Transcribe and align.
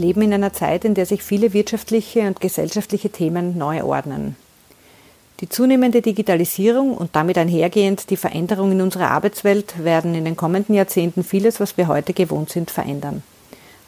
leben 0.00 0.22
in 0.22 0.32
einer 0.32 0.52
Zeit, 0.52 0.84
in 0.84 0.94
der 0.94 1.06
sich 1.06 1.22
viele 1.22 1.52
wirtschaftliche 1.52 2.22
und 2.22 2.40
gesellschaftliche 2.40 3.10
Themen 3.10 3.56
neu 3.56 3.84
ordnen. 3.84 4.34
Die 5.40 5.48
zunehmende 5.48 6.02
Digitalisierung 6.02 6.94
und 6.94 7.16
damit 7.16 7.38
einhergehend 7.38 8.10
die 8.10 8.16
Veränderung 8.16 8.72
in 8.72 8.82
unserer 8.82 9.10
Arbeitswelt 9.10 9.82
werden 9.82 10.14
in 10.14 10.24
den 10.24 10.36
kommenden 10.36 10.74
Jahrzehnten 10.74 11.24
vieles, 11.24 11.60
was 11.60 11.76
wir 11.76 11.88
heute 11.88 12.12
gewohnt 12.12 12.50
sind, 12.50 12.70
verändern. 12.70 13.22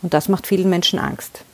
Und 0.00 0.14
das 0.14 0.28
macht 0.28 0.46
vielen 0.46 0.70
Menschen 0.70 0.98
Angst. 0.98 1.44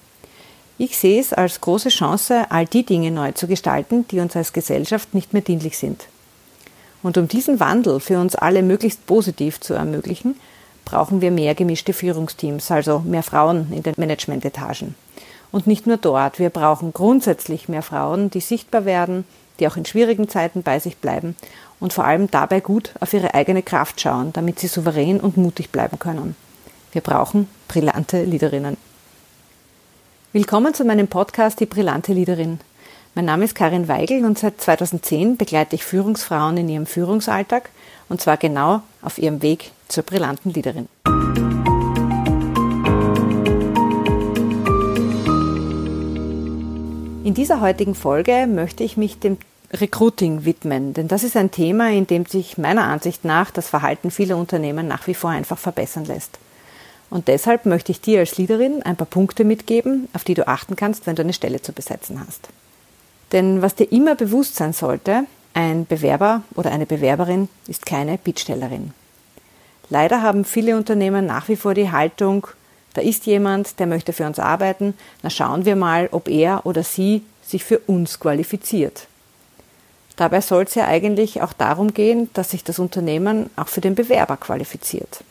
Ich 0.80 0.96
sehe 0.96 1.20
es 1.20 1.32
als 1.32 1.60
große 1.60 1.88
Chance, 1.88 2.46
all 2.50 2.66
die 2.66 2.84
Dinge 2.84 3.10
neu 3.10 3.32
zu 3.32 3.48
gestalten, 3.48 4.06
die 4.08 4.20
uns 4.20 4.36
als 4.36 4.52
Gesellschaft 4.52 5.14
nicht 5.14 5.32
mehr 5.32 5.42
dienlich 5.42 5.76
sind. 5.76 6.06
Und 7.02 7.18
um 7.18 7.26
diesen 7.26 7.58
Wandel 7.58 7.98
für 7.98 8.20
uns 8.20 8.36
alle 8.36 8.62
möglichst 8.62 9.04
positiv 9.06 9.58
zu 9.58 9.74
ermöglichen, 9.74 10.36
brauchen 10.88 11.20
wir 11.20 11.30
mehr 11.30 11.54
gemischte 11.54 11.92
Führungsteams, 11.92 12.70
also 12.70 13.00
mehr 13.00 13.22
Frauen 13.22 13.70
in 13.72 13.82
den 13.82 13.92
Managementetagen. 13.98 14.94
Und 15.52 15.66
nicht 15.66 15.86
nur 15.86 15.98
dort, 15.98 16.38
wir 16.38 16.48
brauchen 16.48 16.94
grundsätzlich 16.94 17.68
mehr 17.68 17.82
Frauen, 17.82 18.30
die 18.30 18.40
sichtbar 18.40 18.86
werden, 18.86 19.26
die 19.60 19.68
auch 19.68 19.76
in 19.76 19.84
schwierigen 19.84 20.30
Zeiten 20.30 20.62
bei 20.62 20.78
sich 20.78 20.96
bleiben 20.96 21.36
und 21.78 21.92
vor 21.92 22.04
allem 22.04 22.30
dabei 22.30 22.60
gut 22.60 22.94
auf 23.00 23.12
ihre 23.12 23.34
eigene 23.34 23.62
Kraft 23.62 24.00
schauen, 24.00 24.32
damit 24.32 24.60
sie 24.60 24.66
souverän 24.66 25.20
und 25.20 25.36
mutig 25.36 25.70
bleiben 25.70 25.98
können. 25.98 26.36
Wir 26.92 27.02
brauchen 27.02 27.48
brillante 27.68 28.24
Leaderinnen. 28.24 28.78
Willkommen 30.32 30.72
zu 30.72 30.86
meinem 30.86 31.08
Podcast 31.08 31.60
Die 31.60 31.66
brillante 31.66 32.14
Leaderin. 32.14 32.60
Mein 33.14 33.26
Name 33.26 33.44
ist 33.44 33.54
Karin 33.54 33.88
Weigel 33.88 34.24
und 34.24 34.38
seit 34.38 34.58
2010 34.58 35.36
begleite 35.36 35.74
ich 35.74 35.84
Führungsfrauen 35.84 36.56
in 36.56 36.70
ihrem 36.70 36.86
Führungsalltag 36.86 37.68
und 38.08 38.22
zwar 38.22 38.38
genau 38.38 38.80
auf 39.02 39.18
ihrem 39.18 39.42
Weg 39.42 39.72
zur 39.88 40.04
brillanten 40.04 40.52
Leaderin. 40.52 40.88
In 47.24 47.34
dieser 47.34 47.60
heutigen 47.60 47.94
Folge 47.94 48.46
möchte 48.46 48.84
ich 48.84 48.96
mich 48.96 49.18
dem 49.18 49.36
Recruiting 49.72 50.46
widmen, 50.46 50.94
denn 50.94 51.08
das 51.08 51.24
ist 51.24 51.36
ein 51.36 51.50
Thema, 51.50 51.90
in 51.90 52.06
dem 52.06 52.24
sich 52.24 52.56
meiner 52.56 52.84
Ansicht 52.84 53.24
nach 53.24 53.50
das 53.50 53.68
Verhalten 53.68 54.10
vieler 54.10 54.38
Unternehmen 54.38 54.88
nach 54.88 55.06
wie 55.06 55.14
vor 55.14 55.30
einfach 55.30 55.58
verbessern 55.58 56.06
lässt. 56.06 56.38
Und 57.10 57.28
deshalb 57.28 57.66
möchte 57.66 57.92
ich 57.92 58.00
dir 58.00 58.20
als 58.20 58.38
Leaderin 58.38 58.82
ein 58.82 58.96
paar 58.96 59.06
Punkte 59.06 59.44
mitgeben, 59.44 60.08
auf 60.14 60.24
die 60.24 60.34
du 60.34 60.46
achten 60.46 60.76
kannst, 60.76 61.06
wenn 61.06 61.16
du 61.16 61.22
eine 61.22 61.32
Stelle 61.32 61.60
zu 61.60 61.72
besetzen 61.72 62.22
hast. 62.26 62.48
Denn 63.32 63.60
was 63.60 63.74
dir 63.74 63.90
immer 63.92 64.14
bewusst 64.14 64.56
sein 64.56 64.72
sollte, 64.72 65.24
ein 65.54 65.86
Bewerber 65.86 66.42
oder 66.54 66.70
eine 66.70 66.86
Bewerberin 66.86 67.48
ist 67.66 67.84
keine 67.84 68.16
Bittstellerin. 68.16 68.92
Leider 69.90 70.22
haben 70.22 70.44
viele 70.44 70.76
Unternehmen 70.76 71.26
nach 71.26 71.48
wie 71.48 71.56
vor 71.56 71.74
die 71.74 71.90
Haltung, 71.90 72.46
da 72.94 73.02
ist 73.02 73.26
jemand, 73.26 73.78
der 73.78 73.86
möchte 73.86 74.12
für 74.12 74.26
uns 74.26 74.38
arbeiten, 74.38 74.94
na 75.22 75.30
schauen 75.30 75.64
wir 75.64 75.76
mal, 75.76 76.08
ob 76.10 76.28
er 76.28 76.66
oder 76.66 76.82
sie 76.82 77.22
sich 77.42 77.64
für 77.64 77.78
uns 77.78 78.18
qualifiziert. 78.18 79.06
Dabei 80.16 80.40
soll 80.40 80.64
es 80.64 80.74
ja 80.74 80.86
eigentlich 80.86 81.42
auch 81.42 81.52
darum 81.52 81.94
gehen, 81.94 82.28
dass 82.34 82.50
sich 82.50 82.64
das 82.64 82.80
Unternehmen 82.80 83.50
auch 83.54 83.68
für 83.68 83.80
den 83.80 83.94
Bewerber 83.94 84.36
qualifiziert. 84.36 85.22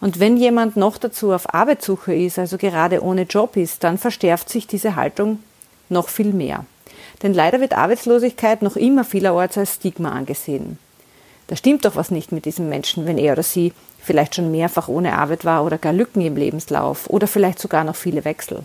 Und 0.00 0.20
wenn 0.20 0.36
jemand 0.36 0.76
noch 0.76 0.98
dazu 0.98 1.32
auf 1.32 1.52
Arbeitssuche 1.52 2.14
ist, 2.14 2.38
also 2.38 2.58
gerade 2.58 3.02
ohne 3.02 3.22
Job 3.22 3.56
ist, 3.56 3.82
dann 3.82 3.98
verstärkt 3.98 4.48
sich 4.48 4.66
diese 4.66 4.94
Haltung 4.94 5.40
noch 5.88 6.08
viel 6.08 6.32
mehr. 6.32 6.64
Denn 7.22 7.34
leider 7.34 7.60
wird 7.60 7.76
Arbeitslosigkeit 7.76 8.62
noch 8.62 8.76
immer 8.76 9.04
vielerorts 9.04 9.58
als 9.58 9.74
Stigma 9.74 10.12
angesehen. 10.12 10.78
Da 11.48 11.56
stimmt 11.56 11.84
doch 11.84 11.96
was 11.96 12.10
nicht 12.10 12.32
mit 12.32 12.44
diesem 12.44 12.68
Menschen, 12.68 13.06
wenn 13.06 13.18
er 13.18 13.32
oder 13.32 13.42
sie 13.42 13.72
vielleicht 14.00 14.34
schon 14.34 14.50
mehrfach 14.50 14.88
ohne 14.88 15.18
Arbeit 15.18 15.44
war 15.44 15.64
oder 15.64 15.78
gar 15.78 15.92
Lücken 15.92 16.20
im 16.20 16.36
Lebenslauf 16.36 17.08
oder 17.08 17.26
vielleicht 17.26 17.58
sogar 17.58 17.84
noch 17.84 17.96
viele 17.96 18.24
Wechsel. 18.24 18.64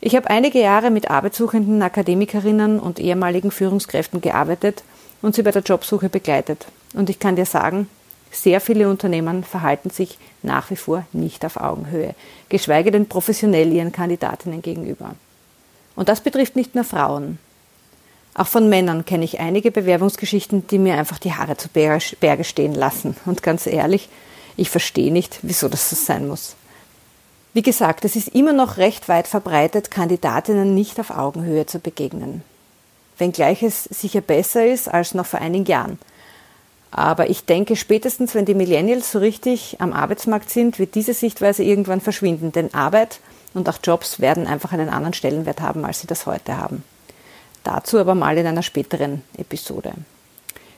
Ich 0.00 0.14
habe 0.14 0.30
einige 0.30 0.60
Jahre 0.60 0.90
mit 0.90 1.10
arbeitssuchenden 1.10 1.82
Akademikerinnen 1.82 2.78
und 2.78 3.00
ehemaligen 3.00 3.50
Führungskräften 3.50 4.20
gearbeitet 4.20 4.84
und 5.22 5.34
sie 5.34 5.42
bei 5.42 5.50
der 5.50 5.62
Jobsuche 5.62 6.08
begleitet. 6.08 6.66
Und 6.94 7.10
ich 7.10 7.18
kann 7.18 7.36
dir 7.36 7.46
sagen, 7.46 7.88
sehr 8.30 8.60
viele 8.60 8.88
Unternehmen 8.88 9.44
verhalten 9.44 9.90
sich 9.90 10.18
nach 10.42 10.70
wie 10.70 10.76
vor 10.76 11.06
nicht 11.12 11.44
auf 11.44 11.56
Augenhöhe, 11.56 12.14
geschweige 12.48 12.90
denn 12.90 13.08
professionell 13.08 13.72
ihren 13.72 13.92
Kandidatinnen 13.92 14.62
gegenüber. 14.62 15.14
Und 15.96 16.08
das 16.08 16.20
betrifft 16.20 16.56
nicht 16.56 16.74
nur 16.74 16.84
Frauen. 16.84 17.38
Auch 18.36 18.46
von 18.46 18.68
Männern 18.68 19.06
kenne 19.06 19.24
ich 19.24 19.40
einige 19.40 19.70
Bewerbungsgeschichten, 19.70 20.66
die 20.66 20.78
mir 20.78 20.98
einfach 20.98 21.18
die 21.18 21.32
Haare 21.32 21.56
zu 21.56 21.70
Berge 21.70 22.44
stehen 22.44 22.74
lassen. 22.74 23.16
Und 23.24 23.42
ganz 23.42 23.66
ehrlich, 23.66 24.10
ich 24.58 24.68
verstehe 24.68 25.10
nicht, 25.10 25.38
wieso 25.40 25.68
das 25.70 25.88
so 25.88 25.96
sein 25.96 26.28
muss. 26.28 26.54
Wie 27.54 27.62
gesagt, 27.62 28.04
es 28.04 28.14
ist 28.14 28.28
immer 28.28 28.52
noch 28.52 28.76
recht 28.76 29.08
weit 29.08 29.26
verbreitet, 29.26 29.90
Kandidatinnen 29.90 30.74
nicht 30.74 31.00
auf 31.00 31.10
Augenhöhe 31.10 31.64
zu 31.64 31.78
begegnen. 31.78 32.42
Wenngleich 33.16 33.62
es 33.62 33.84
sicher 33.84 34.20
besser 34.20 34.66
ist 34.66 34.88
als 34.92 35.14
noch 35.14 35.24
vor 35.24 35.40
einigen 35.40 35.64
Jahren. 35.64 35.98
Aber 36.90 37.30
ich 37.30 37.46
denke, 37.46 37.74
spätestens 37.74 38.34
wenn 38.34 38.44
die 38.44 38.54
Millennials 38.54 39.12
so 39.12 39.18
richtig 39.18 39.76
am 39.80 39.94
Arbeitsmarkt 39.94 40.50
sind, 40.50 40.78
wird 40.78 40.94
diese 40.94 41.14
Sichtweise 41.14 41.62
irgendwann 41.62 42.02
verschwinden. 42.02 42.52
Denn 42.52 42.74
Arbeit 42.74 43.20
und 43.54 43.66
auch 43.70 43.78
Jobs 43.82 44.20
werden 44.20 44.46
einfach 44.46 44.74
einen 44.74 44.90
anderen 44.90 45.14
Stellenwert 45.14 45.62
haben, 45.62 45.86
als 45.86 46.02
sie 46.02 46.06
das 46.06 46.26
heute 46.26 46.58
haben. 46.58 46.84
Dazu 47.66 47.98
aber 47.98 48.14
mal 48.14 48.38
in 48.38 48.46
einer 48.46 48.62
späteren 48.62 49.22
Episode. 49.36 49.92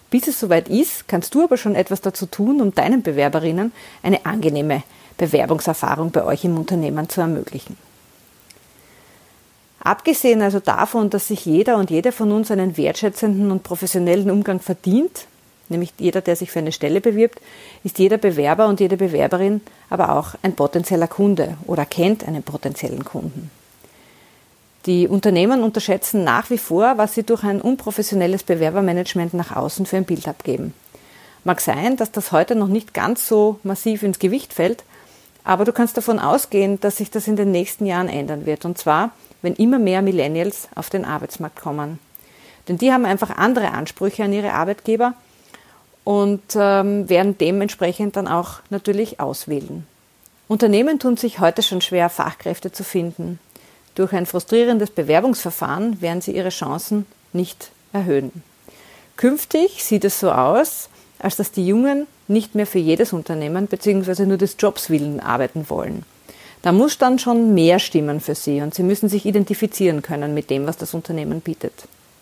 Bis 0.08 0.26
es 0.26 0.40
soweit 0.40 0.70
ist, 0.70 1.06
kannst 1.06 1.34
du 1.34 1.44
aber 1.44 1.58
schon 1.58 1.74
etwas 1.74 2.00
dazu 2.00 2.24
tun, 2.24 2.62
um 2.62 2.74
deinen 2.74 3.02
Bewerberinnen 3.02 3.72
eine 4.02 4.24
angenehme 4.24 4.82
Bewerbungserfahrung 5.18 6.12
bei 6.12 6.24
euch 6.24 6.46
im 6.46 6.56
Unternehmen 6.56 7.06
zu 7.10 7.20
ermöglichen. 7.20 7.76
Abgesehen 9.80 10.40
also 10.40 10.60
davon, 10.60 11.10
dass 11.10 11.28
sich 11.28 11.44
jeder 11.44 11.76
und 11.76 11.90
jede 11.90 12.10
von 12.10 12.32
uns 12.32 12.50
einen 12.50 12.78
wertschätzenden 12.78 13.50
und 13.50 13.64
professionellen 13.64 14.30
Umgang 14.30 14.58
verdient, 14.58 15.26
nämlich 15.68 15.92
jeder, 15.98 16.22
der 16.22 16.36
sich 16.36 16.50
für 16.50 16.60
eine 16.60 16.72
Stelle 16.72 17.02
bewirbt, 17.02 17.38
ist 17.84 17.98
jeder 17.98 18.16
Bewerber 18.16 18.66
und 18.66 18.80
jede 18.80 18.96
Bewerberin 18.96 19.60
aber 19.90 20.16
auch 20.16 20.36
ein 20.40 20.54
potenzieller 20.54 21.06
Kunde 21.06 21.58
oder 21.66 21.84
kennt 21.84 22.26
einen 22.26 22.42
potenziellen 22.42 23.04
Kunden. 23.04 23.50
Die 24.88 25.06
Unternehmen 25.06 25.62
unterschätzen 25.62 26.24
nach 26.24 26.48
wie 26.48 26.56
vor, 26.56 26.96
was 26.96 27.12
sie 27.12 27.22
durch 27.22 27.44
ein 27.44 27.60
unprofessionelles 27.60 28.42
Bewerbermanagement 28.42 29.34
nach 29.34 29.54
außen 29.54 29.84
für 29.84 29.98
ein 29.98 30.06
Bild 30.06 30.26
abgeben. 30.26 30.72
Mag 31.44 31.60
sein, 31.60 31.98
dass 31.98 32.10
das 32.10 32.32
heute 32.32 32.54
noch 32.54 32.68
nicht 32.68 32.94
ganz 32.94 33.28
so 33.28 33.60
massiv 33.64 34.02
ins 34.02 34.18
Gewicht 34.18 34.54
fällt, 34.54 34.84
aber 35.44 35.66
du 35.66 35.74
kannst 35.74 35.98
davon 35.98 36.18
ausgehen, 36.18 36.80
dass 36.80 36.96
sich 36.96 37.10
das 37.10 37.28
in 37.28 37.36
den 37.36 37.50
nächsten 37.50 37.84
Jahren 37.84 38.08
ändern 38.08 38.46
wird. 38.46 38.64
Und 38.64 38.78
zwar, 38.78 39.10
wenn 39.42 39.52
immer 39.56 39.78
mehr 39.78 40.00
Millennials 40.00 40.68
auf 40.74 40.88
den 40.88 41.04
Arbeitsmarkt 41.04 41.60
kommen. 41.60 41.98
Denn 42.66 42.78
die 42.78 42.90
haben 42.90 43.04
einfach 43.04 43.36
andere 43.36 43.72
Ansprüche 43.72 44.24
an 44.24 44.32
ihre 44.32 44.54
Arbeitgeber 44.54 45.12
und 46.04 46.40
ähm, 46.56 47.10
werden 47.10 47.36
dementsprechend 47.36 48.16
dann 48.16 48.26
auch 48.26 48.60
natürlich 48.70 49.20
auswählen. 49.20 49.86
Unternehmen 50.48 50.98
tun 50.98 51.18
sich 51.18 51.40
heute 51.40 51.62
schon 51.62 51.82
schwer, 51.82 52.08
Fachkräfte 52.08 52.72
zu 52.72 52.84
finden. 52.84 53.38
Durch 53.94 54.12
ein 54.12 54.26
frustrierendes 54.26 54.90
Bewerbungsverfahren 54.90 56.00
werden 56.00 56.20
sie 56.20 56.36
ihre 56.36 56.50
Chancen 56.50 57.06
nicht 57.32 57.70
erhöhen. 57.92 58.42
Künftig 59.16 59.82
sieht 59.82 60.04
es 60.04 60.20
so 60.20 60.30
aus, 60.30 60.88
als 61.18 61.36
dass 61.36 61.50
die 61.50 61.66
Jungen 61.66 62.06
nicht 62.28 62.54
mehr 62.54 62.66
für 62.66 62.78
jedes 62.78 63.12
Unternehmen 63.12 63.66
bzw. 63.66 64.26
nur 64.26 64.36
des 64.36 64.56
Jobs 64.58 64.90
willen 64.90 65.20
arbeiten 65.20 65.68
wollen. 65.68 66.04
Da 66.62 66.72
muss 66.72 66.98
dann 66.98 67.18
schon 67.18 67.54
mehr 67.54 67.78
stimmen 67.78 68.20
für 68.20 68.34
sie 68.34 68.60
und 68.60 68.74
sie 68.74 68.82
müssen 68.82 69.08
sich 69.08 69.26
identifizieren 69.26 70.02
können 70.02 70.34
mit 70.34 70.50
dem, 70.50 70.66
was 70.66 70.76
das 70.76 70.94
Unternehmen 70.94 71.40
bietet. 71.40 71.72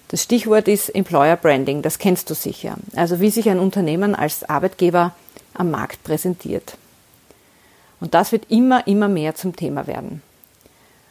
Das 0.08 0.22
Stichwort 0.22 0.69
ist 0.69 0.94
Employer 0.94 1.36
Branding, 1.36 1.82
das 1.82 1.98
kennst 1.98 2.30
du 2.30 2.34
sicher. 2.34 2.76
Also 2.94 3.20
wie 3.20 3.30
sich 3.30 3.48
ein 3.48 3.58
Unternehmen 3.58 4.14
als 4.14 4.44
Arbeitgeber 4.44 5.14
am 5.54 5.70
Markt 5.70 6.04
präsentiert. 6.04 6.76
Und 8.00 8.14
das 8.14 8.30
wird 8.30 8.50
immer, 8.50 8.86
immer 8.86 9.08
mehr 9.08 9.34
zum 9.34 9.56
Thema 9.56 9.86
werden. 9.86 10.22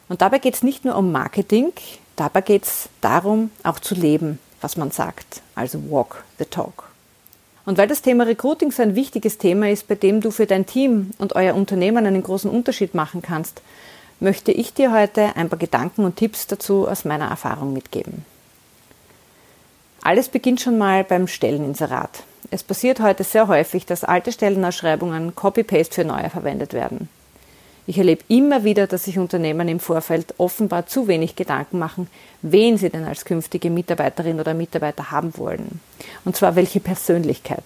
Und 0.08 0.22
dabei 0.22 0.40
geht 0.40 0.54
es 0.54 0.64
nicht 0.64 0.86
nur 0.86 0.96
um 0.96 1.12
Marketing, 1.12 1.74
dabei 2.16 2.42
geht 2.42 2.64
es 2.64 2.90
darum, 3.02 3.52
auch 3.64 3.80
zu 3.80 3.96
leben, 3.96 4.40
was 4.62 4.78
man 4.78 4.92
sagt, 4.92 5.42
also 5.56 5.80
walk 5.90 6.24
the 6.38 6.46
talk. 6.46 6.90
Und 7.66 7.80
weil 7.80 7.88
das 7.88 8.04
Thema 8.04 8.26
Recruiting 8.26 8.72
so 8.72 8.84
ein 8.84 8.96
wichtiges 8.96 9.40
Thema 9.40 9.70
ist, 9.70 9.88
bei 9.88 9.96
dem 9.96 10.22
du 10.22 10.30
für 10.30 10.46
dein 10.46 10.68
Team 10.68 11.12
und 11.18 11.36
euer 11.36 11.56
Unternehmen 11.56 12.06
einen 12.06 12.22
großen 12.22 12.50
Unterschied 12.50 12.94
machen 12.94 13.24
kannst, 13.24 13.62
möchte 14.20 14.52
ich 14.52 14.74
dir 14.74 14.92
heute 14.92 15.36
ein 15.36 15.50
paar 15.50 15.60
Gedanken 15.60 16.06
und 16.06 16.16
Tipps 16.16 16.48
dazu 16.48 16.88
aus 16.88 17.06
meiner 17.06 17.28
Erfahrung 17.28 17.74
mitgeben. 17.74 18.24
Alles 20.04 20.30
beginnt 20.30 20.62
schon 20.62 20.78
mal 20.78 21.04
beim 21.04 21.28
Stelleninserat. 21.28 22.24
Es 22.52 22.62
passiert 22.62 23.00
heute 23.00 23.24
sehr 23.24 23.48
häufig, 23.48 23.88
dass 23.88 24.04
alte 24.04 24.32
Stellenausschreibungen 24.32 25.34
Copy-Paste 25.34 25.96
für 25.96 26.06
neue 26.06 26.30
verwendet 26.30 26.74
werden. 26.74 27.10
Ich 27.88 28.00
erlebe 28.00 28.24
immer 28.28 28.64
wieder, 28.64 28.88
dass 28.88 29.04
sich 29.04 29.20
Unternehmen 29.20 29.68
im 29.68 29.80
Vorfeld 29.80 30.34
offenbar 30.38 30.88
zu 30.88 31.08
wenig 31.08 31.36
Gedanken 31.36 31.78
machen, 31.78 32.08
wen 32.42 32.78
sie 32.78 32.90
denn 32.90 33.06
als 33.06 33.26
künftige 33.26 33.70
Mitarbeiterin 33.70 34.40
oder 34.40 34.56
Mitarbeiter 34.56 35.12
haben 35.12 35.38
wollen. 35.38 35.80
Und 36.24 36.36
zwar 36.36 36.56
welche 36.56 36.80
Persönlichkeit. 36.80 37.64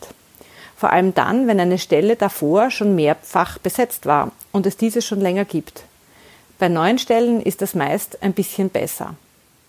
Vor 0.75 0.91
allem 0.91 1.13
dann, 1.13 1.47
wenn 1.47 1.59
eine 1.59 1.77
Stelle 1.77 2.15
davor 2.15 2.69
schon 2.69 2.95
mehrfach 2.95 3.57
besetzt 3.59 4.05
war 4.05 4.31
und 4.51 4.65
es 4.65 4.75
diese 4.77 5.01
schon 5.01 5.21
länger 5.21 5.45
gibt. 5.45 5.83
Bei 6.57 6.67
neuen 6.67 6.99
Stellen 6.99 7.41
ist 7.41 7.61
das 7.61 7.73
meist 7.73 8.21
ein 8.21 8.33
bisschen 8.33 8.69
besser. 8.69 9.15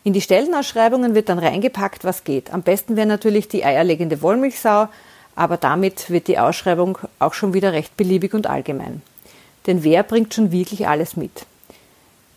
In 0.02 0.12
die 0.12 0.20
Stellenausschreibungen 0.20 1.14
wird 1.14 1.28
dann 1.28 1.38
reingepackt, 1.38 2.04
was 2.04 2.24
geht. 2.24 2.52
Am 2.52 2.62
besten 2.62 2.96
wäre 2.96 3.06
natürlich 3.06 3.48
die 3.48 3.64
eierlegende 3.64 4.22
Wollmilchsau, 4.22 4.88
aber 5.36 5.56
damit 5.56 6.10
wird 6.10 6.26
die 6.26 6.38
Ausschreibung 6.38 6.98
auch 7.18 7.34
schon 7.34 7.54
wieder 7.54 7.72
recht 7.72 7.96
beliebig 7.96 8.34
und 8.34 8.48
allgemein. 8.48 9.02
Denn 9.66 9.84
wer 9.84 10.02
bringt 10.02 10.34
schon 10.34 10.52
wirklich 10.52 10.88
alles 10.88 11.16
mit? 11.16 11.46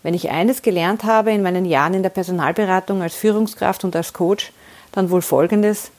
Wenn 0.04 0.14
ich 0.14 0.30
eines 0.30 0.62
gelernt 0.62 1.06
habe 1.06 1.31
in 1.31 1.42
meinen 1.42 1.66
Jahren 1.66 1.94
in 1.94 2.04
der 2.04 2.10
Personalberatung 2.10 3.02
als 3.02 3.16
Führungskraft 3.16 3.84
und 3.86 3.96
als 3.96 4.14
Coach, 4.14 4.52
dann 4.92 5.10
wohl 5.10 5.22
Folgendes. 5.22 5.92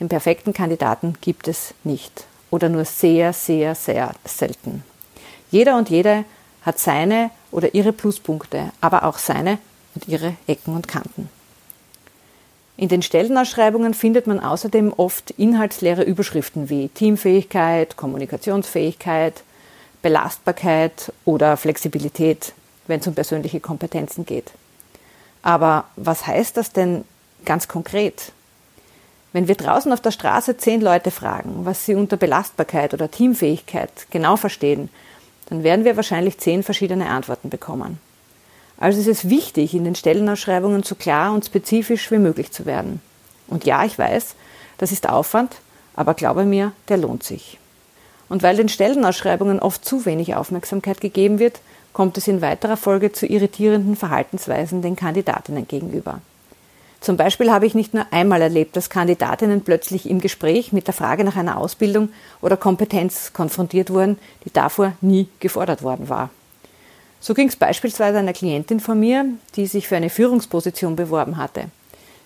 Den 0.00 0.08
perfekten 0.08 0.52
Kandidaten 0.52 1.14
gibt 1.20 1.48
es 1.48 1.72
nicht 1.84 2.24
oder 2.50 2.68
nur 2.68 2.84
sehr, 2.84 3.32
sehr, 3.32 3.74
sehr 3.74 4.12
selten. 4.24 4.84
Jeder 5.50 5.76
und 5.76 5.88
jede 5.88 6.24
hat 6.62 6.78
seine 6.78 7.30
oder 7.52 7.74
ihre 7.74 7.92
Pluspunkte, 7.92 8.72
aber 8.80 9.04
auch 9.04 9.18
seine 9.18 9.58
und 9.94 10.08
ihre 10.08 10.34
Ecken 10.46 10.74
und 10.74 10.88
Kanten. 10.88 11.30
In 12.76 12.88
den 12.88 13.00
Stellenausschreibungen 13.00 13.94
findet 13.94 14.26
man 14.26 14.38
außerdem 14.38 14.92
oft 14.94 15.30
inhaltsleere 15.30 16.02
Überschriften 16.02 16.68
wie 16.68 16.88
Teamfähigkeit, 16.88 17.96
Kommunikationsfähigkeit, 17.96 19.42
Belastbarkeit 20.06 21.12
oder 21.24 21.56
Flexibilität, 21.56 22.52
wenn 22.86 23.00
es 23.00 23.08
um 23.08 23.16
persönliche 23.16 23.58
Kompetenzen 23.58 24.24
geht. 24.24 24.52
Aber 25.42 25.86
was 25.96 26.28
heißt 26.28 26.56
das 26.56 26.70
denn 26.70 27.04
ganz 27.44 27.66
konkret? 27.66 28.30
Wenn 29.32 29.48
wir 29.48 29.56
draußen 29.56 29.92
auf 29.92 30.00
der 30.00 30.12
Straße 30.12 30.58
zehn 30.58 30.80
Leute 30.80 31.10
fragen, 31.10 31.64
was 31.64 31.84
sie 31.84 31.96
unter 31.96 32.16
Belastbarkeit 32.16 32.94
oder 32.94 33.10
Teamfähigkeit 33.10 33.90
genau 34.12 34.36
verstehen, 34.36 34.90
dann 35.48 35.64
werden 35.64 35.84
wir 35.84 35.96
wahrscheinlich 35.96 36.38
zehn 36.38 36.62
verschiedene 36.62 37.08
Antworten 37.08 37.50
bekommen. 37.50 37.98
Also 38.78 39.00
ist 39.00 39.08
es 39.08 39.28
wichtig, 39.28 39.74
in 39.74 39.82
den 39.82 39.96
Stellenausschreibungen 39.96 40.84
so 40.84 40.94
klar 40.94 41.32
und 41.32 41.46
spezifisch 41.46 42.12
wie 42.12 42.18
möglich 42.18 42.52
zu 42.52 42.64
werden. 42.64 43.02
Und 43.48 43.64
ja, 43.64 43.84
ich 43.84 43.98
weiß, 43.98 44.36
das 44.78 44.92
ist 44.92 45.08
Aufwand, 45.08 45.56
aber 45.96 46.14
glaube 46.14 46.44
mir, 46.44 46.70
der 46.88 46.98
lohnt 46.98 47.24
sich. 47.24 47.58
Und 48.28 48.42
weil 48.42 48.56
den 48.56 48.68
Stellenausschreibungen 48.68 49.60
oft 49.60 49.84
zu 49.84 50.04
wenig 50.04 50.34
Aufmerksamkeit 50.34 51.00
gegeben 51.00 51.38
wird, 51.38 51.60
kommt 51.92 52.18
es 52.18 52.28
in 52.28 52.42
weiterer 52.42 52.76
Folge 52.76 53.12
zu 53.12 53.26
irritierenden 53.26 53.96
Verhaltensweisen 53.96 54.82
den 54.82 54.96
Kandidatinnen 54.96 55.66
gegenüber. 55.66 56.20
Zum 57.00 57.16
Beispiel 57.16 57.52
habe 57.52 57.66
ich 57.66 57.74
nicht 57.74 57.94
nur 57.94 58.06
einmal 58.10 58.42
erlebt, 58.42 58.76
dass 58.76 58.90
Kandidatinnen 58.90 59.62
plötzlich 59.62 60.10
im 60.10 60.20
Gespräch 60.20 60.72
mit 60.72 60.86
der 60.86 60.94
Frage 60.94 61.24
nach 61.24 61.36
einer 61.36 61.58
Ausbildung 61.58 62.08
oder 62.40 62.56
Kompetenz 62.56 63.32
konfrontiert 63.32 63.90
wurden, 63.90 64.18
die 64.44 64.52
davor 64.52 64.92
nie 65.00 65.28
gefordert 65.40 65.82
worden 65.82 66.08
war. 66.08 66.30
So 67.20 67.32
ging 67.32 67.48
es 67.48 67.56
beispielsweise 67.56 68.18
einer 68.18 68.32
Klientin 68.32 68.80
von 68.80 68.98
mir, 68.98 69.24
die 69.54 69.66
sich 69.66 69.88
für 69.88 69.96
eine 69.96 70.10
Führungsposition 70.10 70.96
beworben 70.96 71.36
hatte. 71.36 71.66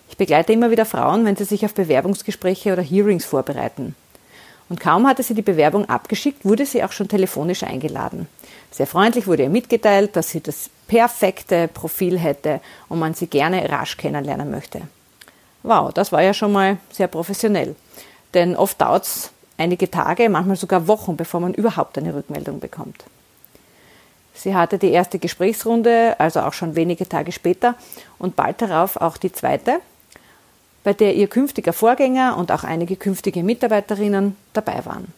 Ich 0.09 0.17
begleite 0.17 0.51
immer 0.51 0.71
wieder 0.71 0.85
Frauen, 0.85 1.25
wenn 1.25 1.35
sie 1.35 1.45
sich 1.45 1.63
auf 1.63 1.73
Bewerbungsgespräche 1.73 2.73
oder 2.73 2.81
Hearings 2.81 3.23
vorbereiten. 3.23 3.95
Und 4.71 4.79
kaum 4.79 5.05
hatte 5.05 5.21
sie 5.21 5.33
die 5.33 5.41
Bewerbung 5.41 5.89
abgeschickt, 5.89 6.45
wurde 6.45 6.65
sie 6.65 6.81
auch 6.81 6.93
schon 6.93 7.09
telefonisch 7.09 7.63
eingeladen. 7.63 8.29
Sehr 8.71 8.87
freundlich 8.87 9.27
wurde 9.27 9.43
ihr 9.43 9.49
mitgeteilt, 9.49 10.15
dass 10.15 10.29
sie 10.29 10.39
das 10.39 10.69
perfekte 10.87 11.67
Profil 11.67 12.17
hätte 12.17 12.61
und 12.87 12.97
man 12.97 13.13
sie 13.13 13.27
gerne 13.27 13.69
rasch 13.69 13.97
kennenlernen 13.97 14.49
möchte. 14.49 14.83
Wow, 15.63 15.91
das 15.91 16.13
war 16.13 16.21
ja 16.21 16.33
schon 16.33 16.53
mal 16.53 16.77
sehr 16.89 17.09
professionell. 17.09 17.75
Denn 18.33 18.55
oft 18.55 18.79
dauert 18.79 19.03
es 19.03 19.31
einige 19.57 19.91
Tage, 19.91 20.29
manchmal 20.29 20.55
sogar 20.55 20.87
Wochen, 20.87 21.17
bevor 21.17 21.41
man 21.41 21.53
überhaupt 21.53 21.97
eine 21.97 22.15
Rückmeldung 22.15 22.61
bekommt. 22.61 23.03
Sie 24.33 24.55
hatte 24.55 24.77
die 24.77 24.91
erste 24.91 25.19
Gesprächsrunde, 25.19 26.15
also 26.17 26.39
auch 26.39 26.53
schon 26.53 26.77
wenige 26.77 27.09
Tage 27.09 27.33
später, 27.33 27.75
und 28.19 28.37
bald 28.37 28.61
darauf 28.61 28.95
auch 28.95 29.17
die 29.17 29.33
zweite, 29.33 29.81
bei 30.83 30.93
der 30.93 31.15
ihr 31.15 31.27
künftiger 31.27 31.73
Vorgänger 31.73 32.37
und 32.37 32.51
auch 32.51 32.63
einige 32.63 32.95
künftige 32.95 33.43
Mitarbeiterinnen 33.43 34.35
dabei 34.53 34.85
waren. 34.85 35.13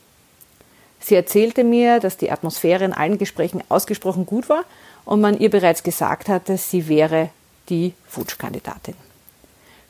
Sie 0.99 1.15
erzählte 1.15 1.63
mir, 1.63 1.99
dass 1.99 2.17
die 2.17 2.31
Atmosphäre 2.31 2.85
in 2.85 2.93
allen 2.93 3.17
Gesprächen 3.17 3.61
ausgesprochen 3.69 4.25
gut 4.25 4.47
war 4.49 4.63
und 5.05 5.19
man 5.19 5.37
ihr 5.37 5.49
bereits 5.49 5.83
gesagt 5.83 6.29
hatte, 6.29 6.57
sie 6.57 6.87
wäre 6.87 7.29
die 7.69 7.93
Wunschkandidatin. 8.11 8.95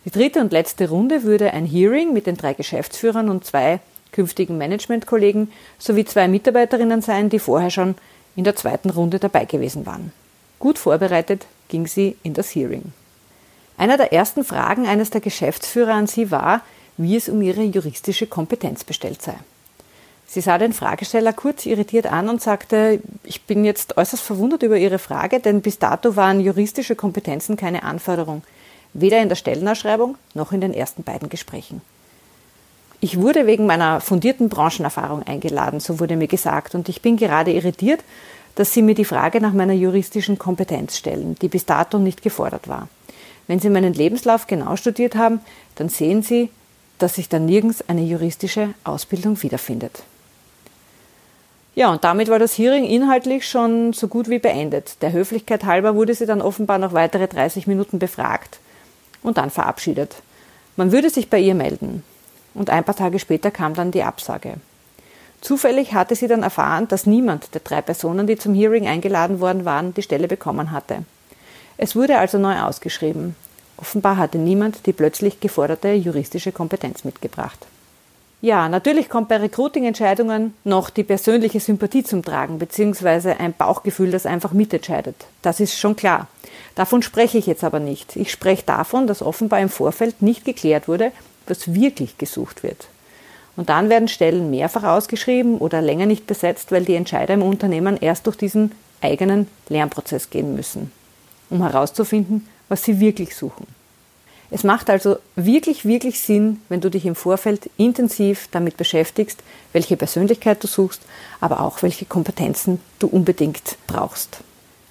Die 0.06 0.12
dritte 0.12 0.42
und 0.42 0.52
letzte 0.52 0.90
Runde 0.90 1.24
würde 1.24 1.54
ein 1.54 1.66
Hearing 1.66 2.14
mit 2.14 2.28
den 2.28 2.36
drei 2.36 2.54
Geschäftsführern 2.54 3.30
und 3.30 3.46
zwei 3.46 3.80
künftigen 4.12 4.58
Managementkollegen 4.58 5.52
sowie 5.80 6.06
zwei 6.06 6.28
Mitarbeiterinnen 6.28 7.02
sein, 7.02 7.30
die 7.30 7.40
vorher 7.40 7.70
schon 7.70 7.96
in 8.36 8.44
der 8.44 8.56
zweiten 8.56 8.90
Runde 8.90 9.20
dabei 9.20 9.46
gewesen 9.46 9.86
waren. 9.86 10.12
Gut 10.60 10.78
vorbereitet 10.78 11.46
ging 11.68 11.88
sie 11.88 12.18
in 12.24 12.34
das 12.34 12.56
Hearing. 12.56 12.94
Einer 13.78 13.98
der 13.98 14.14
ersten 14.14 14.44
Fragen 14.44 14.86
eines 14.88 15.10
der 15.10 15.22
Geschäftsführer 15.22 15.94
an 15.94 16.08
sie 16.08 16.32
war, 16.32 16.62
wie 16.98 17.16
es 17.16 17.30
um 17.30 17.42
ihre 17.42 17.64
juristische 17.64 18.28
Kompetenz 18.28 18.84
bestellt 18.84 19.22
sei. 19.22 19.36
Sie 20.34 20.42
sah 20.42 20.58
den 20.58 20.74
Fragesteller 20.74 21.32
kurz 21.32 21.66
irritiert 21.66 22.08
an 22.08 22.28
und 22.28 22.42
sagte, 22.42 23.02
ich 23.24 23.44
bin 23.44 23.66
jetzt 23.66 23.98
äußerst 23.98 24.24
verwundert 24.24 24.64
über 24.64 24.78
Ihre 24.78 24.98
Frage, 24.98 25.40
denn 25.40 25.62
bis 25.62 25.78
dato 25.78 26.16
waren 26.16 26.40
juristische 26.40 26.96
Kompetenzen 26.96 27.56
keine 27.56 27.84
Anforderung, 27.84 28.42
weder 28.94 29.22
in 29.22 29.30
der 29.30 29.36
Stellenausschreibung 29.36 30.18
noch 30.34 30.52
in 30.52 30.62
den 30.62 30.74
ersten 30.74 31.04
beiden 31.04 31.30
Gesprächen. 31.30 31.82
Ich 33.00 33.20
wurde 33.22 33.46
wegen 33.46 33.68
meiner 33.68 34.02
fundierten 34.02 34.50
Branchenerfahrung 34.50 35.22
eingeladen, 35.22 35.80
so 35.80 36.00
wurde 36.00 36.16
mir 36.16 36.28
gesagt, 36.28 36.74
und 36.74 36.90
ich 36.90 37.02
bin 37.04 37.18
gerade 37.18 37.52
irritiert, 37.52 38.00
dass 38.56 38.74
Sie 38.74 38.82
mir 38.82 38.96
die 38.96 39.06
Frage 39.06 39.42
nach 39.42 39.54
meiner 39.54 39.74
juristischen 39.74 40.40
Kompetenz 40.40 40.98
stellen, 40.98 41.36
die 41.42 41.48
bis 41.48 41.66
dato 41.66 42.00
nicht 42.00 42.22
gefordert 42.24 42.68
war. 42.68 42.88
Wenn 43.48 43.60
Sie 43.60 43.70
meinen 43.70 43.94
Lebenslauf 43.94 44.48
genau 44.48 44.76
studiert 44.76 45.16
haben, 45.16 45.42
dann 45.76 45.90
sehen 45.90 46.24
Sie, 46.24 46.50
dass 47.00 47.16
sich 47.16 47.30
da 47.30 47.40
nirgends 47.40 47.88
eine 47.88 48.02
juristische 48.02 48.74
Ausbildung 48.84 49.42
wiederfindet. 49.42 50.04
Ja, 51.76 51.92
und 51.92 52.04
damit 52.04 52.30
war 52.30 52.38
das 52.38 52.58
Hearing 52.58 52.86
inhaltlich 52.86 53.50
schon 53.50 53.94
so 53.94 54.08
gut 54.08 54.30
wie 54.30 54.38
beendet. 54.38 55.02
Der 55.02 55.12
Höflichkeit 55.12 55.64
halber 55.64 55.96
wurde 55.96 56.14
sie 56.14 56.28
dann 56.28 56.42
offenbar 56.42 56.78
noch 56.78 56.94
weitere 56.94 57.28
30 57.28 57.66
Minuten 57.66 57.98
befragt 57.98 58.60
und 59.24 59.38
dann 59.38 59.50
verabschiedet. 59.50 60.18
Man 60.76 60.92
würde 60.92 61.10
sich 61.10 61.30
bei 61.32 61.40
ihr 61.40 61.56
melden. 61.56 62.04
Und 62.54 62.70
ein 62.70 62.84
paar 62.84 62.96
Tage 62.96 63.18
später 63.18 63.50
kam 63.50 63.74
dann 63.74 63.90
die 63.90 64.04
Absage. 64.04 64.56
Zufällig 65.42 65.94
hatte 65.94 66.16
sie 66.16 66.28
dann 66.28 66.44
erfahren, 66.44 66.88
dass 66.88 67.08
niemand 67.08 67.54
der 67.56 67.62
drei 67.62 67.82
Personen, 67.82 68.28
die 68.28 68.38
zum 68.38 68.54
Hearing 68.54 68.88
eingeladen 68.88 69.40
worden 69.40 69.66
waren, 69.66 69.96
die 69.96 70.04
Stelle 70.04 70.28
bekommen 70.28 70.72
hatte. 70.72 71.04
Es 71.78 71.96
wurde 71.96 72.18
also 72.18 72.38
neu 72.38 72.60
ausgeschrieben. 72.62 73.36
Offenbar 73.78 74.18
hatte 74.18 74.38
niemand 74.38 74.86
die 74.86 74.94
plötzlich 74.94 75.40
geforderte 75.40 75.94
juristische 75.94 76.52
Kompetenz 76.52 77.04
mitgebracht. 77.04 77.66
Ja, 78.42 78.68
natürlich 78.68 79.10
kommt 79.10 79.30
bei 79.30 79.38
Recruiting-Entscheidungen 79.38 80.54
noch 80.66 80.90
die 80.90 81.04
persönliche 81.04 81.62
Sympathie 81.62 82.04
zum 82.04 82.24
Tragen, 82.24 82.60
beziehungsweise 82.60 83.40
ein 83.40 83.54
Bauchgefühl, 83.54 84.12
das 84.12 84.26
einfach 84.26 84.52
mitentscheidet. 84.52 85.16
Das 85.42 85.62
ist 85.62 85.80
schon 85.80 85.96
klar. 85.96 86.28
Davon 86.76 87.02
spreche 87.02 87.38
ich 87.38 87.46
jetzt 87.46 87.64
aber 87.64 87.80
nicht. 87.80 88.18
Ich 88.18 88.32
spreche 88.32 88.64
davon, 88.66 89.08
dass 89.08 89.22
offenbar 89.22 89.62
im 89.62 89.70
Vorfeld 89.70 90.22
nicht 90.22 90.44
geklärt 90.44 90.90
wurde, 90.90 91.14
was 91.48 91.74
wirklich 91.74 92.18
gesucht 92.18 92.64
wird. 92.64 92.88
Und 93.56 93.70
dann 93.70 93.90
werden 93.90 94.10
Stellen 94.10 94.50
mehrfach 94.50 94.84
ausgeschrieben 94.84 95.58
oder 95.58 95.82
länger 95.82 96.06
nicht 96.06 96.28
besetzt, 96.28 96.72
weil 96.74 96.84
die 96.84 96.96
Entscheider 96.96 97.36
im 97.36 97.44
Unternehmen 97.44 97.96
erst 97.96 98.28
durch 98.28 98.36
diesen 98.36 98.74
eigenen 99.02 99.48
Lernprozess 99.70 100.30
gehen 100.30 100.54
müssen 100.54 100.92
um 101.50 101.62
herauszufinden, 101.62 102.48
was 102.70 102.84
sie 102.84 103.00
wirklich 103.00 103.36
suchen. 103.36 103.68
Es 104.50 104.64
macht 104.64 104.92
also 104.92 105.18
wirklich, 105.36 105.84
wirklich 105.84 106.20
Sinn, 106.20 106.62
wenn 106.70 106.80
du 106.80 106.92
dich 106.92 107.08
im 107.08 107.16
Vorfeld 107.16 107.72
intensiv 107.78 108.50
damit 108.52 108.78
beschäftigst, 108.78 109.42
welche 109.72 109.98
Persönlichkeit 109.98 110.64
du 110.64 110.68
suchst, 110.68 111.02
aber 111.42 111.62
auch 111.62 111.82
welche 111.82 112.06
Kompetenzen 112.06 112.80
du 113.00 113.08
unbedingt 113.08 113.78
brauchst. 113.88 114.42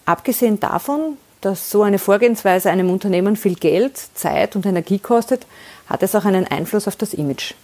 Abgesehen 0.05 0.59
davon, 0.59 1.17
dass 1.43 1.71
so 1.71 1.83
eine 1.83 2.01
Vorgehensweise 2.01 2.71
einem 2.71 2.91
Unternehmen 2.91 3.37
viel 3.37 3.55
Geld, 3.55 4.01
Zeit 4.15 4.57
und 4.57 4.67
Energie 4.67 4.99
kostet, 4.99 5.47
hat 5.87 6.03
es 6.03 6.15
auch 6.17 6.25
einen 6.25 6.49
Einfluss 6.49 6.89
auf 6.89 6.97
das 6.97 7.15
Image. 7.15 7.55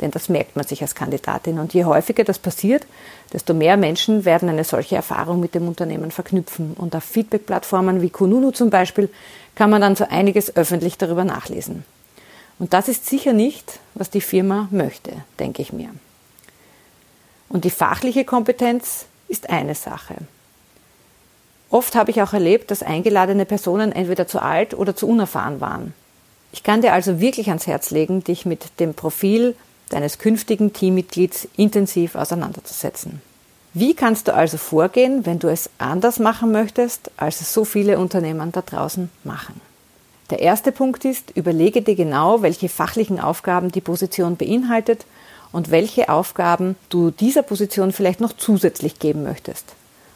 Denn 0.00 0.10
das 0.10 0.28
merkt 0.28 0.56
man 0.56 0.66
sich 0.66 0.82
als 0.82 0.94
Kandidatin. 0.94 1.58
Und 1.58 1.72
je 1.72 1.84
häufiger 1.84 2.24
das 2.24 2.38
passiert, 2.38 2.86
desto 3.32 3.54
mehr 3.54 3.76
Menschen 3.76 4.24
werden 4.24 4.48
eine 4.48 4.64
solche 4.64 4.96
Erfahrung 4.96 5.40
mit 5.40 5.54
dem 5.54 5.68
Unternehmen 5.68 6.10
verknüpfen. 6.10 6.74
Und 6.74 6.94
auf 6.94 7.04
Feedback-Plattformen 7.04 8.02
wie 8.02 8.10
Kununu 8.10 8.50
zum 8.50 8.70
Beispiel 8.70 9.08
kann 9.54 9.70
man 9.70 9.80
dann 9.80 9.96
so 9.96 10.06
einiges 10.08 10.54
öffentlich 10.56 10.98
darüber 10.98 11.24
nachlesen. 11.24 11.84
Und 12.58 12.72
das 12.72 12.88
ist 12.88 13.06
sicher 13.06 13.32
nicht, 13.32 13.80
was 13.94 14.10
die 14.10 14.20
Firma 14.20 14.68
möchte, 14.70 15.12
denke 15.38 15.62
ich 15.62 15.72
mir. 15.72 15.90
Und 17.48 17.64
die 17.64 17.70
fachliche 17.70 18.24
Kompetenz 18.24 19.06
ist 19.28 19.50
eine 19.50 19.74
Sache. 19.74 20.16
Oft 21.70 21.94
habe 21.96 22.10
ich 22.10 22.22
auch 22.22 22.32
erlebt, 22.32 22.70
dass 22.70 22.82
eingeladene 22.82 23.44
Personen 23.44 23.92
entweder 23.92 24.26
zu 24.26 24.40
alt 24.40 24.74
oder 24.74 24.94
zu 24.94 25.08
unerfahren 25.08 25.60
waren. 25.60 25.94
Ich 26.52 26.62
kann 26.62 26.80
dir 26.80 26.92
also 26.92 27.20
wirklich 27.20 27.48
ans 27.48 27.66
Herz 27.66 27.90
legen, 27.90 28.22
dich 28.22 28.46
mit 28.46 28.80
dem 28.80 28.94
Profil 28.94 29.56
deines 29.90 30.18
künftigen 30.18 30.72
Teammitglieds 30.72 31.48
intensiv 31.56 32.14
auseinanderzusetzen. 32.14 33.20
Wie 33.72 33.94
kannst 33.94 34.26
du 34.26 34.34
also 34.34 34.56
vorgehen, 34.56 35.26
wenn 35.26 35.38
du 35.38 35.48
es 35.48 35.68
anders 35.78 36.18
machen 36.18 36.50
möchtest, 36.50 37.10
als 37.16 37.40
es 37.42 37.52
so 37.52 37.64
viele 37.64 37.98
Unternehmen 37.98 38.50
da 38.50 38.62
draußen 38.62 39.10
machen? 39.22 39.60
Der 40.30 40.40
erste 40.40 40.72
Punkt 40.72 41.04
ist, 41.04 41.30
überlege 41.36 41.82
dir 41.82 41.94
genau, 41.94 42.42
welche 42.42 42.68
fachlichen 42.68 43.20
Aufgaben 43.20 43.70
die 43.70 43.80
Position 43.80 44.36
beinhaltet 44.36 45.04
und 45.52 45.70
welche 45.70 46.08
Aufgaben 46.08 46.74
du 46.88 47.10
dieser 47.10 47.42
Position 47.42 47.92
vielleicht 47.92 48.20
noch 48.20 48.32
zusätzlich 48.32 48.98
geben 48.98 49.22
möchtest. 49.22 49.74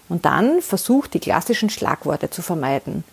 Und 0.09 0.25
dann 0.25 0.63
versuch 0.63 1.07
die 1.07 1.21
klassischen 1.21 1.71
Schlagworte 1.71 2.31
zu 2.31 2.43
vermeiden 2.43 3.05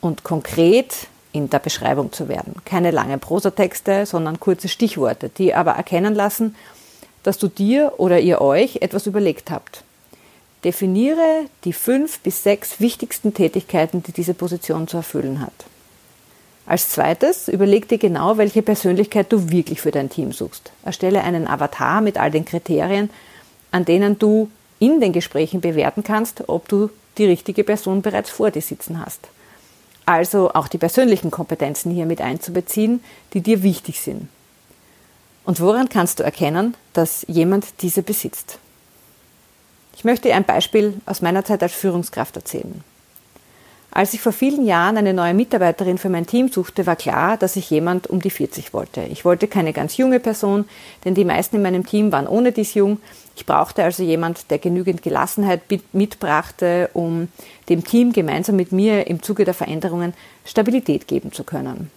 und 0.00 0.22
konkret 0.22 1.08
in 1.36 1.50
der 1.50 1.58
Beschreibung 1.58 2.12
zu 2.12 2.28
werden. 2.28 2.54
Keine 2.64 2.90
langen 2.90 3.20
Prosatexte, 3.20 4.06
sondern 4.06 4.40
kurze 4.40 4.68
Stichworte, 4.68 5.28
die 5.28 5.54
aber 5.54 5.72
erkennen 5.72 6.14
lassen, 6.14 6.56
dass 7.22 7.38
du 7.38 7.48
dir 7.48 7.94
oder 7.98 8.20
ihr 8.20 8.40
euch 8.40 8.76
etwas 8.82 9.06
überlegt 9.06 9.50
habt. 9.50 9.82
Definiere 10.64 11.46
die 11.64 11.72
fünf 11.72 12.20
bis 12.20 12.42
sechs 12.42 12.80
wichtigsten 12.80 13.34
Tätigkeiten, 13.34 14.02
die 14.02 14.12
diese 14.12 14.34
Position 14.34 14.88
zu 14.88 14.96
erfüllen 14.96 15.40
hat. 15.40 15.52
Als 16.66 16.88
zweites 16.90 17.46
überleg 17.46 17.88
dir 17.88 17.98
genau, 17.98 18.38
welche 18.38 18.62
Persönlichkeit 18.62 19.30
du 19.32 19.50
wirklich 19.50 19.80
für 19.80 19.92
dein 19.92 20.10
Team 20.10 20.32
suchst. 20.32 20.72
Erstelle 20.84 21.22
einen 21.22 21.46
Avatar 21.46 22.00
mit 22.00 22.18
all 22.18 22.32
den 22.32 22.44
Kriterien, 22.44 23.10
an 23.70 23.84
denen 23.84 24.18
du 24.18 24.50
in 24.80 25.00
den 25.00 25.12
Gesprächen 25.12 25.60
bewerten 25.60 26.02
kannst, 26.02 26.48
ob 26.48 26.68
du 26.68 26.90
die 27.18 27.26
richtige 27.26 27.62
Person 27.62 28.02
bereits 28.02 28.30
vor 28.30 28.50
dir 28.50 28.62
sitzen 28.62 29.04
hast. 29.04 29.28
Also 30.06 30.52
auch 30.54 30.68
die 30.68 30.78
persönlichen 30.78 31.30
Kompetenzen 31.30 31.90
hier 31.90 32.06
mit 32.06 32.20
einzubeziehen, 32.20 33.02
die 33.32 33.40
dir 33.40 33.62
wichtig 33.62 34.00
sind. 34.00 34.28
Und 35.44 35.60
woran 35.60 35.88
kannst 35.88 36.18
du 36.20 36.22
erkennen, 36.22 36.74
dass 36.92 37.24
jemand 37.28 37.82
diese 37.82 38.02
besitzt? 38.02 38.58
Ich 39.96 40.04
möchte 40.04 40.32
ein 40.32 40.44
Beispiel 40.44 41.00
aus 41.06 41.22
meiner 41.22 41.44
Zeit 41.44 41.62
als 41.62 41.72
Führungskraft 41.72 42.36
erzählen. 42.36 42.84
Als 43.90 44.12
ich 44.12 44.20
vor 44.20 44.32
vielen 44.32 44.66
Jahren 44.66 44.98
eine 44.98 45.14
neue 45.14 45.32
Mitarbeiterin 45.32 45.96
für 45.96 46.10
mein 46.10 46.26
Team 46.26 46.48
suchte, 46.48 46.86
war 46.86 46.96
klar, 46.96 47.36
dass 47.38 47.56
ich 47.56 47.70
jemand 47.70 48.08
um 48.08 48.20
die 48.20 48.30
40 48.30 48.74
wollte. 48.74 49.02
Ich 49.04 49.24
wollte 49.24 49.48
keine 49.48 49.72
ganz 49.72 49.96
junge 49.96 50.20
Person, 50.20 50.66
denn 51.04 51.14
die 51.14 51.24
meisten 51.24 51.56
in 51.56 51.62
meinem 51.62 51.86
Team 51.86 52.12
waren 52.12 52.26
ohne 52.26 52.52
dies 52.52 52.74
jung. 52.74 52.98
Ich 53.36 53.46
brauchte 53.46 53.84
also 53.84 54.02
jemand, 54.02 54.50
der 54.50 54.58
genügend 54.58 55.02
Gelassenheit 55.02 55.62
mitbrachte, 55.92 56.90
um 56.92 57.28
dem 57.68 57.84
Team 57.84 58.12
gemeinsam 58.12 58.56
mit 58.56 58.70
mir 58.70 59.06
im 59.06 59.22
Zuge 59.22 59.44
der 59.44 59.54
Veränderungen 59.54 60.12
Stabilität 60.44 61.08
geben 61.08 61.32
zu 61.32 61.44
können 61.44 61.90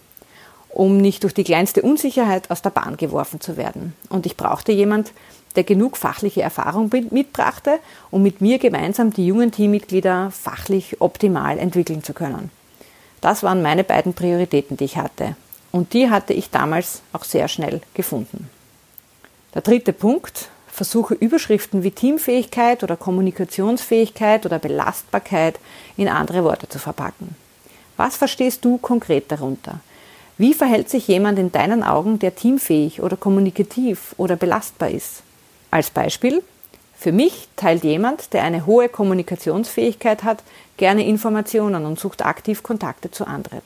um 0.72 0.96
nicht 0.96 1.22
durch 1.22 1.34
die 1.34 1.44
kleinste 1.44 1.82
Unsicherheit 1.82 2.50
aus 2.50 2.62
der 2.62 2.70
Bahn 2.70 2.96
geworfen 2.96 3.40
zu 3.40 3.56
werden. 3.56 3.94
Und 4.08 4.26
ich 4.26 4.36
brauchte 4.36 4.72
jemand, 4.72 5.12
der 5.56 5.64
genug 5.64 5.96
fachliche 5.96 6.42
Erfahrung 6.42 6.90
mitbrachte, 7.10 7.78
um 8.10 8.22
mit 8.22 8.40
mir 8.40 8.58
gemeinsam 8.58 9.12
die 9.12 9.26
jungen 9.26 9.50
Teammitglieder 9.50 10.30
fachlich 10.30 11.00
optimal 11.00 11.58
entwickeln 11.58 12.04
zu 12.04 12.14
können. 12.14 12.50
Das 13.20 13.42
waren 13.42 13.62
meine 13.62 13.84
beiden 13.84 14.14
Prioritäten, 14.14 14.76
die 14.76 14.84
ich 14.84 14.96
hatte. 14.96 15.36
Und 15.72 15.92
die 15.92 16.08
hatte 16.08 16.32
ich 16.32 16.50
damals 16.50 17.02
auch 17.12 17.24
sehr 17.24 17.48
schnell 17.48 17.80
gefunden. 17.94 18.48
Der 19.54 19.62
dritte 19.62 19.92
Punkt, 19.92 20.48
versuche 20.68 21.14
Überschriften 21.14 21.82
wie 21.82 21.90
Teamfähigkeit 21.90 22.82
oder 22.82 22.96
Kommunikationsfähigkeit 22.96 24.46
oder 24.46 24.58
Belastbarkeit 24.58 25.58
in 25.96 26.08
andere 26.08 26.44
Worte 26.44 26.68
zu 26.68 26.78
verpacken. 26.78 27.36
Was 27.96 28.16
verstehst 28.16 28.64
du 28.64 28.78
konkret 28.78 29.30
darunter? 29.30 29.80
Wie 30.40 30.54
verhält 30.54 30.88
sich 30.88 31.06
jemand 31.06 31.38
in 31.38 31.52
deinen 31.52 31.82
Augen, 31.82 32.18
der 32.18 32.34
teamfähig 32.34 33.02
oder 33.02 33.18
kommunikativ 33.18 34.14
oder 34.16 34.36
belastbar 34.36 34.88
ist? 34.88 35.22
Als 35.70 35.90
Beispiel, 35.90 36.42
für 36.96 37.12
mich 37.12 37.48
teilt 37.56 37.84
jemand, 37.84 38.32
der 38.32 38.44
eine 38.44 38.64
hohe 38.64 38.88
Kommunikationsfähigkeit 38.88 40.24
hat, 40.24 40.42
gerne 40.78 41.04
Informationen 41.04 41.84
und 41.84 42.00
sucht 42.00 42.24
aktiv 42.24 42.62
Kontakte 42.62 43.10
zu 43.10 43.26
anderen. 43.26 43.60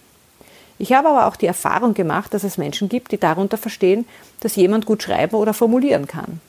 Ich 0.80 0.92
habe 0.92 1.10
aber 1.10 1.28
auch 1.28 1.36
die 1.36 1.46
Erfahrung 1.46 1.94
gemacht, 1.94 2.34
dass 2.34 2.42
es 2.42 2.58
Menschen 2.58 2.88
gibt, 2.88 3.12
die 3.12 3.18
darunter 3.18 3.56
verstehen, 3.56 4.04
dass 4.40 4.56
jemand 4.56 4.84
gut 4.84 5.04
schreiben 5.04 5.36
oder 5.36 5.54
formulieren 5.54 6.08
kann. 6.08 6.40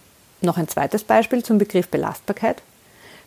Noch 0.41 0.57
ein 0.57 0.67
zweites 0.67 1.03
Beispiel 1.03 1.43
zum 1.43 1.59
Begriff 1.59 1.89
Belastbarkeit. 1.89 2.63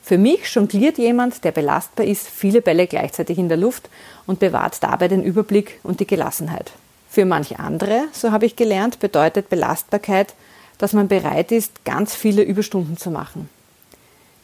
Für 0.03 0.19
mich 0.19 0.53
jongliert 0.53 0.99
jemand, 0.99 1.45
der 1.45 1.53
belastbar 1.53 2.07
ist, 2.07 2.27
viele 2.27 2.61
Bälle 2.61 2.89
gleichzeitig 2.89 3.39
in 3.39 3.49
der 3.49 3.57
Luft 3.57 3.89
und 4.27 4.41
bewahrt 4.41 4.83
dabei 4.83 5.07
den 5.07 5.23
Überblick 5.23 5.79
und 5.85 6.01
die 6.01 6.07
Gelassenheit. 6.09 6.73
Für 7.19 7.25
manche 7.25 7.59
andere, 7.59 8.05
so 8.13 8.31
habe 8.31 8.47
ich 8.47 8.55
gelernt, 8.55 9.01
bedeutet 9.01 9.49
Belastbarkeit, 9.49 10.35
dass 10.79 10.93
man 10.93 11.09
bereit 11.09 11.51
ist, 11.51 11.85
ganz 11.85 12.15
viele 12.15 12.43
Überstunden 12.43 12.97
zu 12.97 13.11
machen. 13.11 13.49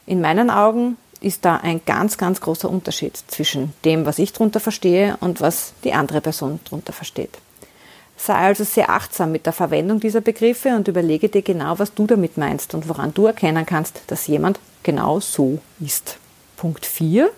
In 0.07 0.21
meinen 0.21 0.51
Augen 0.51 0.97
ist 1.21 1.45
da 1.45 1.59
ein 1.59 1.83
ganz, 1.87 2.19
ganz 2.19 2.41
großer 2.41 2.69
Unterschied 2.69 3.17
zwischen 3.29 3.73
dem, 3.85 4.07
was 4.07 4.19
ich 4.19 4.33
darunter 4.33 4.59
verstehe 4.59 5.17
und 5.21 5.41
was 5.41 5.75
die 5.85 5.93
andere 5.93 6.21
Person 6.21 6.59
darunter 6.65 6.93
versteht. 6.93 7.39
Sei 8.17 8.35
also 8.35 8.65
sehr 8.65 8.91
achtsam 8.91 9.31
mit 9.31 9.47
der 9.47 9.53
Verwendung 9.53 10.01
dieser 10.01 10.21
Begriffe 10.21 10.71
und 10.71 10.89
überlege 10.89 11.29
dir 11.29 11.43
genau, 11.43 11.79
was 11.79 11.95
du 11.95 12.09
damit 12.09 12.39
meinst 12.39 12.75
und 12.75 12.89
woran 12.89 13.15
du 13.15 13.27
erkennen 13.27 13.67
kannst, 13.67 14.01
dass 14.09 14.27
jemand 14.27 14.59
genau 14.83 15.21
so 15.21 15.61
ist. 15.79 16.19
Punkt 16.57 16.87
4. 16.87 17.31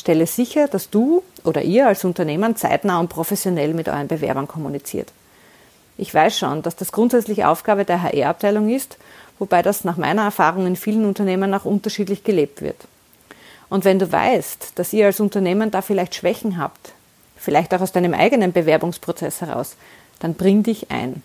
Stelle 0.00 0.26
sicher, 0.26 0.66
dass 0.66 0.90
du 0.90 1.22
oder 1.44 1.62
ihr 1.62 1.86
als 1.86 2.04
Unternehmen 2.04 2.56
zeitnah 2.56 2.98
und 2.98 3.08
professionell 3.08 3.74
mit 3.74 3.88
euren 3.88 4.08
Bewerbern 4.08 4.48
kommuniziert. 4.48 5.12
Ich 5.96 6.12
weiß 6.12 6.38
schon, 6.38 6.62
dass 6.62 6.76
das 6.76 6.92
grundsätzlich 6.92 7.44
Aufgabe 7.44 7.84
der 7.84 8.02
HR-Abteilung 8.02 8.70
ist, 8.70 8.96
wobei 9.38 9.62
das 9.62 9.84
nach 9.84 9.98
meiner 9.98 10.22
Erfahrung 10.22 10.66
in 10.66 10.76
vielen 10.76 11.04
Unternehmen 11.04 11.52
auch 11.54 11.66
unterschiedlich 11.66 12.24
gelebt 12.24 12.62
wird. 12.62 12.88
Und 13.68 13.84
wenn 13.84 13.98
du 13.98 14.10
weißt, 14.10 14.72
dass 14.74 14.92
ihr 14.92 15.06
als 15.06 15.20
Unternehmen 15.20 15.70
da 15.70 15.82
vielleicht 15.82 16.14
Schwächen 16.14 16.58
habt, 16.58 16.92
vielleicht 17.36 17.72
auch 17.74 17.80
aus 17.80 17.92
deinem 17.92 18.14
eigenen 18.14 18.52
Bewerbungsprozess 18.52 19.42
heraus, 19.42 19.76
dann 20.18 20.34
bring 20.34 20.62
dich 20.62 20.90
ein. 20.90 21.22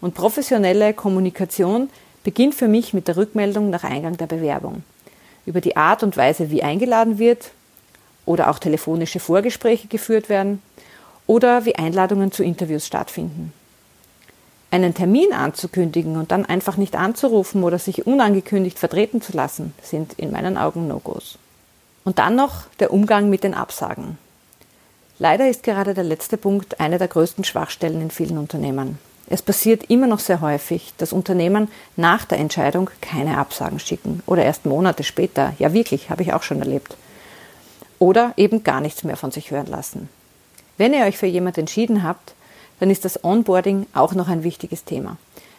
Und 0.00 0.14
professionelle 0.14 0.94
Kommunikation 0.94 1.90
beginnt 2.24 2.54
für 2.54 2.68
mich 2.68 2.94
mit 2.94 3.08
der 3.08 3.16
Rückmeldung 3.16 3.70
nach 3.70 3.84
Eingang 3.84 4.16
der 4.16 4.26
Bewerbung. 4.26 4.82
Über 5.46 5.60
die 5.60 5.76
Art 5.76 6.02
und 6.02 6.16
Weise, 6.16 6.50
wie 6.50 6.62
eingeladen 6.62 7.18
wird 7.18 7.50
oder 8.30 8.48
auch 8.48 8.60
telefonische 8.60 9.18
Vorgespräche 9.18 9.88
geführt 9.88 10.28
werden 10.28 10.62
oder 11.26 11.64
wie 11.64 11.74
Einladungen 11.74 12.30
zu 12.30 12.44
Interviews 12.44 12.86
stattfinden. 12.86 13.52
Einen 14.70 14.94
Termin 14.94 15.32
anzukündigen 15.32 16.16
und 16.16 16.30
dann 16.30 16.46
einfach 16.46 16.76
nicht 16.76 16.94
anzurufen 16.94 17.64
oder 17.64 17.80
sich 17.80 18.06
unangekündigt 18.06 18.78
vertreten 18.78 19.20
zu 19.20 19.32
lassen, 19.32 19.74
sind 19.82 20.12
in 20.12 20.30
meinen 20.30 20.56
Augen 20.56 20.86
No-Gos. 20.86 21.38
Und 22.04 22.20
dann 22.20 22.36
noch 22.36 22.68
der 22.78 22.92
Umgang 22.92 23.30
mit 23.30 23.42
den 23.42 23.52
Absagen. 23.52 24.16
Leider 25.18 25.48
ist 25.48 25.64
gerade 25.64 25.92
der 25.92 26.04
letzte 26.04 26.36
Punkt 26.36 26.78
eine 26.78 26.98
der 26.98 27.08
größten 27.08 27.42
Schwachstellen 27.42 28.00
in 28.00 28.12
vielen 28.12 28.38
Unternehmen. 28.38 28.98
Es 29.28 29.42
passiert 29.42 29.90
immer 29.90 30.06
noch 30.06 30.20
sehr 30.20 30.40
häufig, 30.40 30.94
dass 30.98 31.12
Unternehmen 31.12 31.68
nach 31.96 32.24
der 32.24 32.38
Entscheidung 32.38 32.90
keine 33.00 33.38
Absagen 33.38 33.80
schicken 33.80 34.22
oder 34.26 34.44
erst 34.44 34.66
Monate 34.66 35.02
später. 35.02 35.52
Ja, 35.58 35.72
wirklich, 35.72 36.10
habe 36.10 36.22
ich 36.22 36.32
auch 36.32 36.44
schon 36.44 36.60
erlebt. 36.60 36.96
Oder 38.00 38.32
eben 38.36 38.64
gar 38.64 38.80
nichts 38.80 39.04
mehr 39.04 39.16
von 39.16 39.30
sich 39.30 39.52
hören 39.52 39.66
lassen. 39.66 40.08
Wenn 40.78 40.92
ihr 40.92 41.04
euch 41.04 41.18
für 41.18 41.26
jemand 41.26 41.58
entschieden 41.58 42.02
habt, 42.02 42.34
dann 42.80 42.90
ist 42.90 43.04
das 43.04 43.22
Onboarding 43.22 43.86
auch 43.94 44.14
noch 44.14 44.28
ein 44.28 44.42
wichtiges 44.42 44.84
Thema. 44.84 45.18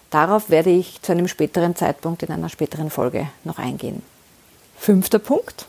Darauf 0.10 0.50
werde 0.50 0.72
ich 0.72 1.02
zu 1.02 1.14
einem 1.14 1.30
späteren 1.30 1.76
Zeitpunkt 1.76 2.24
in 2.24 2.32
einer 2.32 2.50
späteren 2.50 2.90
Folge 2.90 3.28
noch 3.46 3.60
eingehen. 3.60 4.02
Fünfter 4.78 5.20
Punkt. 5.20 5.68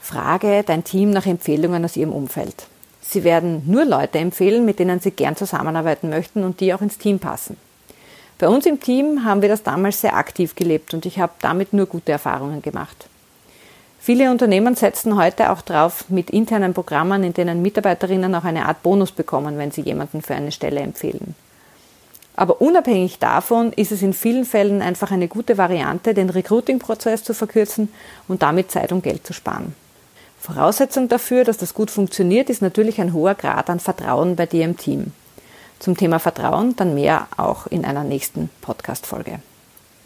Frage 0.00 0.62
dein 0.64 0.84
Team 0.84 1.10
nach 1.10 1.26
Empfehlungen 1.26 1.84
aus 1.84 1.96
ihrem 1.96 2.12
Umfeld. 2.12 2.68
Sie 3.02 3.24
werden 3.24 3.62
nur 3.66 3.84
Leute 3.84 4.18
empfehlen, 4.18 4.64
mit 4.64 4.78
denen 4.78 5.00
sie 5.00 5.10
gern 5.10 5.36
zusammenarbeiten 5.36 6.08
möchten 6.08 6.44
und 6.44 6.60
die 6.60 6.72
auch 6.72 6.80
ins 6.80 6.98
Team 6.98 7.18
passen. 7.18 7.56
Bei 8.38 8.48
uns 8.48 8.66
im 8.66 8.80
Team 8.80 9.24
haben 9.24 9.42
wir 9.42 9.48
das 9.48 9.62
damals 9.62 10.00
sehr 10.00 10.16
aktiv 10.16 10.54
gelebt 10.54 10.94
und 10.94 11.06
ich 11.06 11.18
habe 11.18 11.32
damit 11.40 11.72
nur 11.72 11.86
gute 11.86 12.12
Erfahrungen 12.12 12.62
gemacht. 12.62 13.08
Viele 14.06 14.30
Unternehmen 14.30 14.76
setzen 14.76 15.16
heute 15.16 15.50
auch 15.50 15.62
drauf 15.62 16.04
mit 16.10 16.30
internen 16.30 16.74
Programmen, 16.74 17.24
in 17.24 17.34
denen 17.34 17.60
Mitarbeiterinnen 17.60 18.32
auch 18.36 18.44
eine 18.44 18.66
Art 18.66 18.84
Bonus 18.84 19.10
bekommen, 19.10 19.58
wenn 19.58 19.72
sie 19.72 19.80
jemanden 19.80 20.22
für 20.22 20.36
eine 20.36 20.52
Stelle 20.52 20.78
empfehlen. 20.78 21.34
Aber 22.36 22.60
unabhängig 22.60 23.18
davon 23.18 23.72
ist 23.72 23.90
es 23.90 24.02
in 24.02 24.12
vielen 24.12 24.44
Fällen 24.44 24.80
einfach 24.80 25.10
eine 25.10 25.26
gute 25.26 25.58
Variante, 25.58 26.14
den 26.14 26.30
Recruiting-Prozess 26.30 27.24
zu 27.24 27.34
verkürzen 27.34 27.88
und 28.28 28.44
damit 28.44 28.70
Zeit 28.70 28.92
und 28.92 29.02
Geld 29.02 29.26
zu 29.26 29.32
sparen. 29.32 29.74
Voraussetzung 30.38 31.08
dafür, 31.08 31.42
dass 31.42 31.56
das 31.56 31.74
gut 31.74 31.90
funktioniert, 31.90 32.48
ist 32.48 32.62
natürlich 32.62 33.00
ein 33.00 33.12
hoher 33.12 33.34
Grad 33.34 33.68
an 33.70 33.80
Vertrauen 33.80 34.36
bei 34.36 34.46
dir 34.46 34.66
im 34.66 34.76
Team. 34.76 35.14
Zum 35.80 35.96
Thema 35.96 36.20
Vertrauen 36.20 36.76
dann 36.76 36.94
mehr 36.94 37.26
auch 37.36 37.66
in 37.66 37.84
einer 37.84 38.04
nächsten 38.04 38.50
Podcast-Folge. 38.60 39.40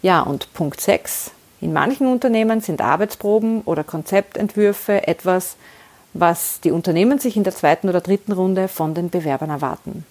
Ja, 0.01 0.21
und 0.21 0.51
Punkt 0.55 0.81
6. 0.81 1.33
In 1.61 1.73
manchen 1.73 2.07
Unternehmen 2.07 2.59
sind 2.59 2.81
Arbeitsproben 2.81 3.61
oder 3.61 3.83
Konzeptentwürfe 3.83 5.07
etwas, 5.07 5.55
was 6.13 6.59
die 6.59 6.71
Unternehmen 6.71 7.19
sich 7.19 7.37
in 7.37 7.43
der 7.43 7.55
zweiten 7.55 7.87
oder 7.87 8.01
dritten 8.01 8.31
Runde 8.31 8.67
von 8.67 8.95
den 8.95 9.11
Bewerbern 9.11 9.51
erwarten. 9.51 10.03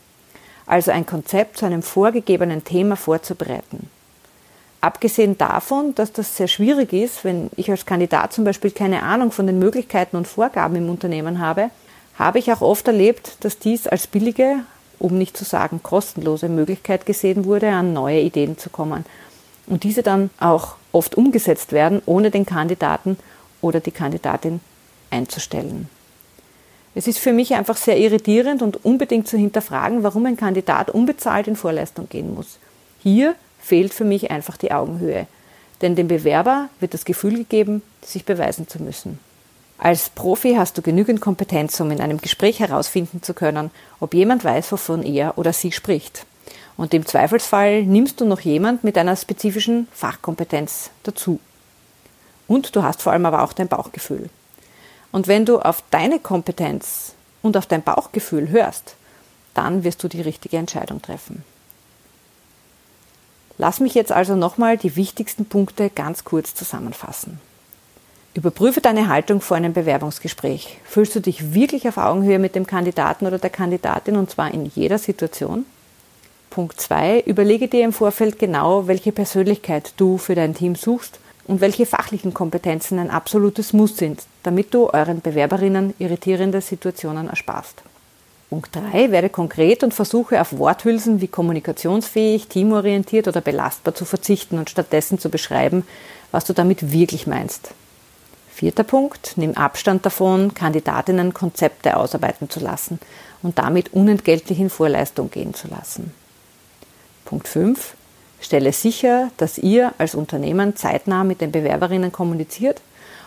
Also 0.66 0.92
ein 0.92 1.04
Konzept 1.04 1.59
zu 1.59 1.66
einem 1.66 1.83
vorgegebenen 1.83 2.62
Thema 2.62 2.97
vorzubereiten. 2.97 3.90
Abgesehen 4.80 5.37
davon, 5.37 5.95
dass 5.97 6.12
das 6.12 6.37
sehr 6.37 6.49
schwierig 6.49 6.92
ist, 6.92 7.25
wenn 7.25 7.50
ich 7.57 7.71
als 7.71 7.85
Kandidat 7.85 8.33
zum 8.33 8.45
Beispiel 8.45 8.71
keine 8.71 9.02
Ahnung 9.02 9.33
von 9.33 9.47
den 9.47 9.59
Möglichkeiten 9.59 10.16
und 10.16 10.28
Vorgaben 10.28 10.76
im 10.76 10.88
Unternehmen 10.88 11.40
habe, 11.40 11.71
habe 12.14 12.38
ich 12.38 12.52
auch 12.52 12.62
oft 12.62 12.87
erlebt, 12.87 13.37
dass 13.40 13.59
dies 13.59 13.87
als 13.87 14.07
billige, 14.07 14.61
um 14.99 15.19
nicht 15.19 15.37
zu 15.37 15.45
sagen 15.45 15.83
kostenlose 15.83 16.49
Möglichkeit 16.49 17.04
gesehen 17.04 17.45
wurde, 17.45 17.71
an 17.71 17.92
neue 17.92 18.21
Ideen 18.21 18.57
zu 18.57 18.71
kommen. 18.71 19.04
Und 19.71 19.85
diese 19.85 20.03
dann 20.03 20.29
auch 20.39 20.75
oft 20.93 21.15
umgesetzt 21.15 21.73
werden, 21.73 22.03
ohne 22.05 22.31
den 22.31 22.45
Kandidaten 22.45 23.17
oder 23.62 23.81
die 23.81 23.93
Kandidatin 23.93 24.61
einzustellen. 25.11 25.89
Es 26.95 27.07
ist 27.07 27.19
für 27.19 27.33
mich 27.33 27.55
einfach 27.55 27.77
sehr 27.77 27.97
irritierend 27.97 28.62
und 28.62 28.85
unbedingt 28.85 29.29
zu 29.29 29.39
hinterfragen, 29.39 30.03
warum 30.03 30.27
ein 30.27 30.37
Kandidat 30.37 30.91
unbezahlt 30.91 31.47
in 31.47 31.55
Vorleistung 31.55 32.09
gehen 32.09 32.35
muss. 32.35 32.59
Hier 33.00 33.37
fehlt 33.61 33.95
für 33.95 34.05
mich 34.05 34.31
einfach 34.31 34.57
die 34.57 34.73
Augenhöhe. 34.73 35.27
Denn 35.83 35.95
dem 35.95 36.09
Bewerber 36.09 36.69
wird 36.81 36.93
das 36.93 37.05
Gefühl 37.05 37.37
gegeben, 37.37 37.83
sich 38.03 38.25
beweisen 38.25 38.69
zu 38.69 38.83
müssen. 38.83 39.19
Als 39.79 40.11
Profi 40.11 40.55
hast 40.57 40.77
du 40.77 40.83
genügend 40.83 41.21
Kompetenz, 41.21 41.79
um 41.81 41.91
in 41.91 42.00
einem 42.00 42.19
Gespräch 42.19 42.61
herausfinden 42.61 43.23
zu 43.23 43.33
können, 43.33 43.71
ob 43.99 44.12
jemand 44.12 44.45
weiß, 44.45 44.73
wovon 44.73 45.05
er 45.05 45.39
oder 45.39 45.53
sie 45.53 45.73
spricht. 45.73 46.27
Und 46.81 46.95
im 46.95 47.05
Zweifelsfall 47.05 47.83
nimmst 47.83 48.23
du 48.23 48.25
noch 48.25 48.41
jemand 48.41 48.85
mit 48.85 48.97
einer 48.97 49.15
spezifischen 49.15 49.87
Fachkompetenz 49.93 50.89
dazu. 51.03 51.39
Und 52.49 52.75
du 52.75 52.83
hast 52.83 53.03
vor 53.03 53.13
allem 53.13 53.27
aber 53.27 53.43
auch 53.43 53.53
dein 53.53 53.69
Bauchgefühl. 53.69 54.31
Und 55.13 55.29
wenn 55.29 55.45
du 55.45 55.59
auf 55.59 55.85
deine 55.91 56.19
Kompetenz 56.19 57.13
und 57.43 57.59
auf 57.59 57.67
dein 57.67 57.83
Bauchgefühl 57.83 58.49
hörst, 58.49 58.95
dann 59.53 59.85
wirst 59.85 60.03
du 60.03 60.09
die 60.09 60.23
richtige 60.23 60.57
Entscheidung 60.57 61.03
treffen. 61.03 61.45
Lass 63.59 63.81
mich 63.81 63.93
jetzt 63.93 64.11
also 64.11 64.35
nochmal 64.35 64.79
die 64.79 64.97
wichtigsten 64.97 65.45
Punkte 65.45 65.91
ganz 65.91 66.25
kurz 66.25 66.55
zusammenfassen. 66.55 67.41
Überprüfe 68.33 68.81
deine 68.81 69.09
Haltung 69.09 69.43
vor 69.43 69.59
einem 69.59 69.75
Bewerbungsgespräch. 69.75 70.79
Fühlst 70.85 71.15
du 71.15 71.21
dich 71.21 71.53
wirklich 71.53 71.87
auf 71.87 71.99
Augenhöhe 71.99 72.39
mit 72.39 72.55
dem 72.55 72.67
Kandidaten 72.67 73.27
oder 73.27 73.39
der 73.39 73.51
Kandidatin 73.51 74.17
und 74.17 74.31
zwar 74.31 74.55
in 74.55 74.65
jeder 74.65 74.97
Situation? 74.97 75.67
Punkt 76.50 76.80
2. 76.80 77.21
Überlege 77.26 77.69
dir 77.69 77.85
im 77.85 77.92
Vorfeld 77.92 78.40
genau, 78.40 78.88
welche 78.88 79.12
Persönlichkeit 79.12 79.95
du 79.97 80.19
für 80.19 80.35
dein 80.35 80.52
Team 80.52 80.75
suchst 80.75 81.21
und 81.47 81.61
welche 81.61 81.87
fachlichen 81.87 82.35
Kompetenzen 82.35 82.99
ein 82.99 83.09
absolutes 83.09 83.73
Muss 83.73 83.97
sind, 83.97 84.23
damit 84.42 84.75
du 84.75 84.90
euren 84.90 85.21
Bewerberinnen 85.21 85.95
irritierende 86.00 86.61
Situationen 86.61 87.28
ersparst. 87.28 87.83
Punkt 88.49 88.75
3. 88.75 89.12
Werde 89.12 89.28
konkret 89.28 89.85
und 89.85 89.95
versuche 89.95 90.40
auf 90.40 90.59
Worthülsen 90.59 91.21
wie 91.21 91.28
kommunikationsfähig, 91.28 92.49
teamorientiert 92.49 93.28
oder 93.28 93.40
belastbar 93.40 93.95
zu 93.95 94.04
verzichten 94.04 94.59
und 94.59 94.69
stattdessen 94.69 95.21
zu 95.21 95.30
beschreiben, 95.30 95.85
was 96.33 96.47
du 96.47 96.52
damit 96.52 96.90
wirklich 96.90 97.28
meinst. 97.28 97.71
Vierter 98.52 98.83
Punkt. 98.83 99.35
Nimm 99.37 99.57
Abstand 99.57 100.04
davon, 100.04 100.52
Kandidatinnen 100.52 101.33
Konzepte 101.33 101.97
ausarbeiten 101.97 102.50
zu 102.50 102.59
lassen 102.59 102.99
und 103.40 103.59
damit 103.59 103.92
unentgeltlich 103.92 104.59
in 104.59 104.69
Vorleistung 104.69 105.30
gehen 105.30 105.54
zu 105.54 105.69
lassen. 105.69 106.12
Punkt 107.31 107.47
5. 107.47 107.95
Stelle 108.41 108.73
sicher, 108.73 109.31
dass 109.37 109.57
ihr 109.57 109.93
als 109.99 110.17
Unternehmen 110.17 110.75
zeitnah 110.75 111.23
mit 111.23 111.41
den 111.41 111.53
Bewerberinnen 111.53 112.11
kommuniziert 112.11 112.81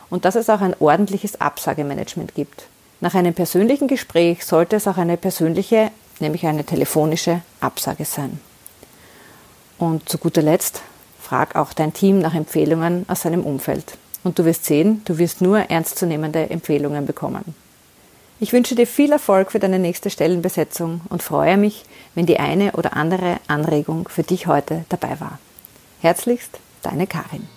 und 0.10 0.26
dass 0.26 0.36
es 0.36 0.50
auch 0.50 0.60
ein 0.60 0.76
ordentliches 0.78 1.40
Absagemanagement 1.40 2.36
gibt. 2.36 2.66
Nach 3.00 3.16
einem 3.16 3.34
persönlichen 3.34 3.88
Gespräch 3.88 4.44
sollte 4.44 4.76
es 4.76 4.90
auch 4.90 4.98
eine 4.98 5.16
persönliche, 5.16 5.90
nämlich 6.20 6.46
eine 6.46 6.66
telefonische 6.66 7.44
Absage 7.62 8.04
sein. 8.04 8.42
Und 9.78 10.10
zu 10.10 10.18
guter 10.18 10.42
Letzt, 10.42 10.82
frag 11.22 11.56
auch 11.56 11.72
dein 11.72 11.94
Team 11.94 12.20
nach 12.20 12.36
Empfehlungen 12.36 13.06
aus 13.08 13.22
seinem 13.22 13.46
Umfeld. 13.46 13.98
Und 14.26 14.38
du 14.38 14.44
wirst 14.44 14.66
sehen, 14.66 15.02
du 15.06 15.18
wirst 15.18 15.39
nur 15.39 15.60
ernstzunehmende 15.60 16.50
Empfehlungen 16.50 17.06
bekommen. 17.06 17.56
Ich 18.43 18.51
wünsche 18.51 18.75
dir 18.75 18.86
viel 18.86 19.13
Erfolg 19.13 19.53
für 19.53 19.60
deine 19.60 19.79
nächste 19.79 20.10
Stellenbesetzung 20.10 20.99
und 21.08 21.23
freue 21.23 21.56
mich, 21.56 21.86
wenn 22.13 22.25
die 22.25 22.41
eine 22.41 22.73
oder 22.73 22.97
andere 22.97 23.38
Anregung 23.47 24.10
für 24.10 24.23
dich 24.23 24.47
heute 24.47 24.84
dabei 24.89 25.21
war. 25.21 25.39
Herzlichst, 26.01 26.60
deine 26.82 27.08
Karin. 27.08 27.47